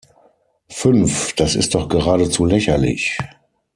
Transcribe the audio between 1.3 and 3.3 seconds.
das ist doch geradezu lächerlich!